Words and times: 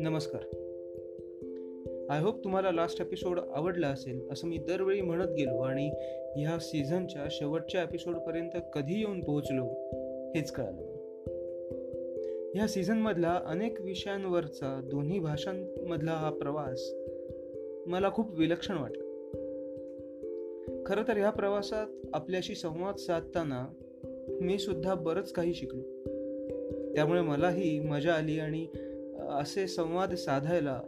नमस्कार. 0.00 0.42
I 2.10 2.20
hope 2.20 2.44
तुम्हाला 2.44 2.70
last 2.70 3.00
episode 3.00 3.40
आवडला 3.54 3.88
असेल 3.88 4.28
असं 4.30 4.48
मी 4.48 4.58
दरवेळी 4.58 5.00
म्हणत 5.00 5.28
गेलो 5.38 5.58
आणि 5.58 5.90
ह्या 6.36 6.58
सीझनच्या 6.58 7.28
शेवटच्या 7.30 7.82
एपिसोडपर्यंत 7.82 8.50
कधी 8.72 8.98
येऊन 8.98 9.20
पोहोचलो 9.24 9.64
हेच 10.34 10.52
कळालं. 10.52 10.82
ह्या 12.54 12.68
सीझनमधला 12.68 13.40
अनेक 13.46 13.80
विषयांवरचा 13.80 14.80
दोन्ही 14.84 15.18
भाषांमधला 15.18 16.12
हा 16.12 16.30
प्रवास 16.30 16.92
मला 17.86 18.10
खूप 18.10 18.38
विलक्षण 18.38 18.76
वाटला. 18.76 19.02
खरं 20.86 21.02
तर 21.08 21.16
ह्या 21.16 21.30
प्रवासात 21.30 21.86
आपल्याशी 22.14 22.54
संवाद 22.54 22.94
साधताना 22.94 23.66
मी 24.28 24.58
सुद्धा 24.58 24.94
बरंच 24.94 25.32
काही 25.32 25.54
शिकलो. 25.54 25.80
त्यामुळे 26.94 27.20
मलाही 27.20 27.80
मजा 27.80 28.14
आली 28.14 28.38
आणि 28.38 28.66
असे 29.30 29.66
संवाद 29.66 30.14
साधायला 30.14 30.80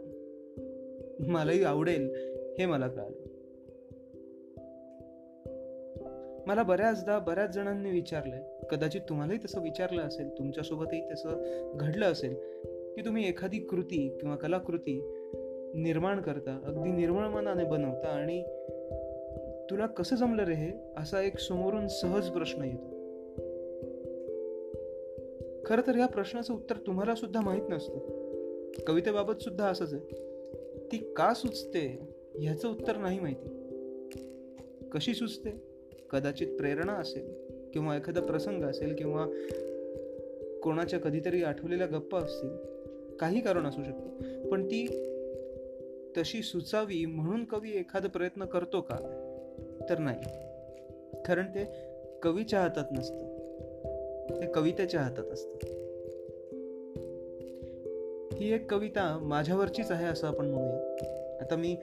मलाही 1.27 1.63
आवडेल 1.63 2.09
हे 2.59 2.65
मला 2.65 2.87
कळालं. 2.87 3.25
मला 6.47 6.63
बऱ्याचदा 6.63 7.19
बऱ्याच 7.19 7.49
जणांनी 7.49 7.89
विचारलंय 7.89 8.43
कदाचित 8.69 9.01
तुम्हालाही 9.01 9.39
तसं 9.45 9.61
विचारलं 9.61 10.01
असेल 10.01 10.29
तुमच्यासोबतही 10.29 11.13
तसं 11.13 11.43
घडलं 11.75 12.05
असेल 12.05 12.35
की 12.95 13.01
तुम्ही 13.05 13.29
एखादी 13.29 13.59
कृती 13.59 14.17
किंवा 14.21 14.35
कलाकृती 14.35 15.01
निर्माण 15.75 16.21
करता 16.21 16.61
अगदी 16.65 16.91
निर्मळ 16.91 17.27
मनाने 17.27 17.63
बनवता 17.63 18.07
आणि 18.07 18.43
तुला 19.69 19.85
कसं 19.85 20.15
जमलं 20.15 20.43
रे 20.43 20.53
हे? 20.53 20.71
असा 20.97 21.21
एक 21.21 21.39
समोरून 21.39 21.87
सहज 21.87 22.29
प्रश्न 22.29 22.63
येतो. 22.63 22.94
खरं 25.65 25.81
तर 25.87 25.95
या 25.95 26.05
प्रश्नाचं 26.05 26.53
उत्तर 26.53 26.77
तुम्हाला 26.77 27.15
सुद्धा 27.15 27.41
माहीत 27.41 27.63
नसतं. 27.69 27.99
कवितेबाबत 28.87 29.41
सुद्धा 29.41 29.67
असंच 29.67 29.93
आहे. 29.93 30.03
ती 30.91 30.97
का 30.97 31.33
सुचते 31.33 31.99
ह्याचं 32.39 32.69
उत्तर 32.69 32.97
नाही 32.97 33.19
माहिती. 33.19 33.47
कशी 34.91 35.13
सुचते? 35.13 35.49
कदाचित 36.09 36.57
प्रेरणा 36.57 36.93
असेल 36.93 37.33
किंवा 37.73 37.97
एखादा 37.97 38.21
प्रसंग 38.21 38.63
असेल 38.63 38.95
किंवा 38.95 39.25
कोणाच्या 40.63 40.99
कधीतरी 40.99 41.43
आठवलेल्या 41.43 41.87
गप्पा 41.87 42.19
असतील. 42.19 42.49
काही 43.19 43.41
कारण 43.41 43.65
असू 43.65 43.83
शकतं. 43.83 44.49
पण 44.49 44.65
ती 44.65 44.87
तशी 46.17 46.41
सुचावी 46.41 47.05
म्हणून 47.05 47.45
कवी 47.45 47.71
एखादा 47.71 48.07
प्रयत्न 48.07 48.45
करतो 48.45 48.81
का? 48.81 48.97
तर 49.89 49.97
नाही. 49.97 50.21
कारण 51.25 51.45
ते 51.45 51.71
कवीच्या 52.23 52.59
हातात 52.59 52.85
नसतं. 52.91 53.34
ते 54.41 54.47
कवितेच्या 54.47 55.01
हातात 55.01 55.25
असतं. 55.25 55.57
ही 58.33 58.53
एक 58.53 58.71
कविता 58.71 59.19
माझ्यावरचीच 59.21 59.91
आहे 59.91 60.05
असं 60.05 60.27
आपण 60.27 60.45
म्हणूया. 60.45 60.95
आता 61.41 61.55
मी 61.55 61.77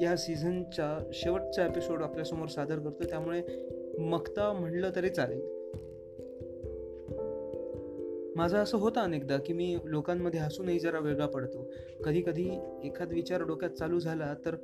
या 0.00 0.16
सीझनच्या 0.16 1.10
शेवटचा 1.12 1.66
एपिसोड 1.66 2.02
आपल्यासमोर 2.02 2.48
सादर 2.48 2.78
करतो 2.78 3.04
त्यामुळे 3.04 3.42
मक्ता 3.98 4.52
म्हणलं 4.52 4.90
तरी 4.96 5.08
चालेल. 5.08 5.40
माझं 8.36 8.56
असं 8.56 8.78
होतं 8.78 9.00
अनेकदा 9.00 9.38
की 9.38 9.52
मी 9.52 9.76
लोकांमध्ये 9.84 10.40
हसूनही 10.40 10.78
जरा 10.78 10.98
वेगळा 10.98 11.26
पडतो. 11.26 11.70
कधी 12.04 12.22
कधी 12.26 12.50
एखाद 12.84 13.12
विचार 13.12 13.42
डोक्यात 13.42 13.70
चालू 13.70 13.98
झाला 13.98 14.34
तर 14.46 14.56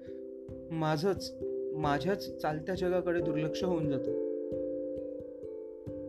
माझंच 0.70 1.34
माझ्याच 1.74 2.36
चालत्या 2.36 2.74
जगाकडे 2.74 3.20
दुर्लक्ष 3.20 3.64
होऊन 3.64 3.88
जातं. 3.88 4.27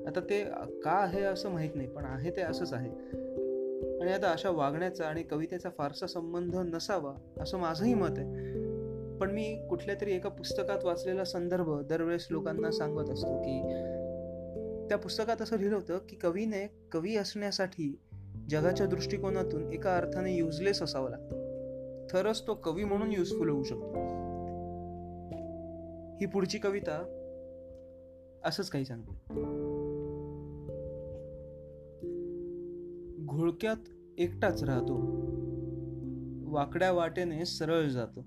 आता 0.10 0.20
ते 0.20 0.44
का 0.84 0.92
आहे 0.92 1.24
असं 1.24 1.50
माहीत 1.50 1.70
नाही 1.76 1.88
पण 1.88 2.06
आहे 2.06 2.32
ते 2.32 2.42
असंच 2.42 2.74
आहे. 2.74 2.90
आणि 4.02 4.14
आता 4.14 4.32
अशा 4.32 4.50
वागण्याचा 4.50 5.06
आणि 5.06 5.24
कवितेचा 5.24 5.70
फारसा 5.78 6.08
संबंध 6.08 6.56
नसावा 6.56 7.16
असं 7.40 7.58
माझंही 7.58 7.94
मत 7.94 8.18
आहे. 8.18 8.26
पण 9.18 9.32
मी 9.32 9.68
कुठल्या 9.70 9.96
तरी 10.02 10.12
एका 10.12 10.30
पुस्तकात 10.30 10.86
वाचलेला 10.86 11.24
संदर्भ 11.24 11.82
दरवेळेस 11.82 12.28
लोकांना 12.32 12.72
सांगत 12.72 13.10
असतो 13.10 13.38
की 13.38 13.62
त्या 14.88 14.98
पुस्तकात 14.98 15.42
असं 15.42 15.58
लिहिलं 15.58 15.76
होतं 15.76 15.98
की 16.10 16.16
कवीने 16.16 16.72
कवी 16.92 17.16
असण्यासाठी 17.16 18.00
जगाच्या 18.50 18.86
दृष्टिकोनातून 18.86 19.74
एका 19.74 19.98
अर्थाने 19.98 20.34
युजलेस 20.34 20.82
असावं 20.82 21.10
लागतं. 21.10 22.08
तरच 22.14 22.48
तो 22.48 22.54
कवी 22.54 22.84
म्हणून 22.84 23.12
युजफुल 23.12 23.50
होऊ 23.50 23.64
शकतो. 23.64 23.94
ही 26.20 26.26
पुढची 26.26 26.58
कविता 26.58 27.16
असंच 28.46 28.70
काही 28.70 28.86
सांगते. 28.86 29.69
घोळक्यात 33.40 33.76
एकटाच 34.18 34.64
राहतो. 34.64 34.94
वाकड्या 36.52 36.92
वाटेने 36.92 37.46
सरळ 37.46 37.88
जातो. 37.88 38.26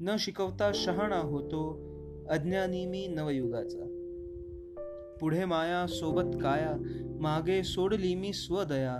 न 0.00 0.16
शिकवता 0.18 0.70
शहाणा 0.74 1.18
होतो 1.18 1.80
अज्ञानी 2.30 2.86
मी 2.86 3.06
नवयुगाचा. 3.06 3.78
पुढे 5.20 5.44
माया 5.44 5.86
सोबत 5.86 6.36
काया 6.42 6.72
मागे 7.20 7.62
सोडली 7.62 8.14
मी 8.14 8.32
स्वदया. 8.32 8.96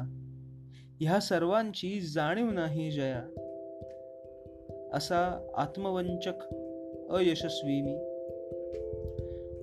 ह्या 1.00 1.21
सर्वांची 1.21 2.00
जाणीव 2.00 2.50
नाही 2.50 2.91
जया. 2.91 3.22
असा 4.92 5.53
आत्मवंचक 5.56 6.54
अयशस्वी 7.10 7.82
मी. 7.82 7.97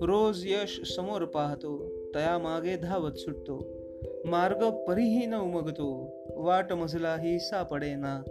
रोज 0.06 0.42
यश 0.46 0.94
समोर 0.96 1.24
पाहतो 1.24 1.88
तया 2.14 2.38
मागे 2.38 2.76
धावत 2.76 3.12
सुटतो. 3.12 3.81
मार्ग 4.24 4.70
परीही 4.70 5.26
न 5.26 5.34
उमगतो 5.34 6.10
वाट 6.36 6.72
मजलाही 6.72 7.38
सापडेना 7.38 8.22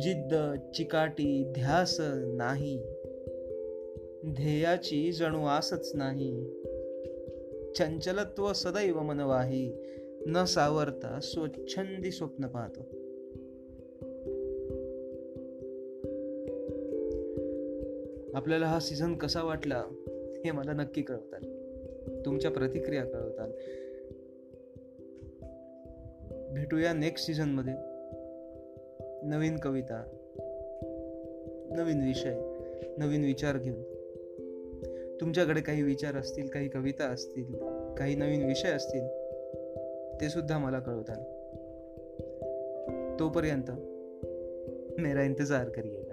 जिद्द 0.00 0.34
चिकाटी 0.74 1.44
ध्यास 1.52 1.96
नाही. 2.34 2.82
ध्येयाची 4.26 5.12
जणू 5.12 5.44
आसच 5.44 5.92
नाही. 5.94 6.46
चंचलत्व 7.78 8.52
सदैव 8.52 9.02
मनवाही 9.02 9.72
न 10.26 10.44
सावरता 10.44 11.20
स्वच्छंदी 11.22 12.10
स्वप्न 12.10 12.46
पाहतो. 12.46 12.80
आपल्याला 18.36 18.66
हा 18.66 18.80
सीझन 18.80 19.14
कसा 19.14 19.42
वाटला 19.42 19.84
हे 20.44 20.50
मला 20.50 20.72
नक्की 20.72 21.02
कळवताल. 21.02 21.44
तुमच्या 22.26 22.50
प्रतिक्रिया 22.50 23.04
कळवताल. 23.04 23.50
भेटूया 26.56 26.92
नेक्स्ट 26.92 27.26
सीझनमध्ये 27.26 27.74
नवीन 29.22 29.56
कविता 29.56 30.04
नवीन 31.70 32.04
विषय 32.04 32.34
नवीन 32.98 33.24
विचार 33.24 33.58
घेऊन. 33.58 33.82
तुमच्याकडे 35.20 35.60
काही 35.60 35.82
विचार 35.82 36.16
असतील 36.16 36.48
काही 36.48 36.68
कविता 36.68 37.04
असतील 37.04 37.54
काही 37.94 38.14
नवीन 38.14 38.46
विषय 38.46 38.68
असतील 38.68 39.08
ते 40.20 40.28
सुद्धा 40.28 40.58
मला 40.58 40.78
कळवताल. 40.80 41.22
तोपर्यंत 43.20 43.70
मेरा 45.00 45.22
इंतजार 45.22 45.68
करिए. 45.68 46.05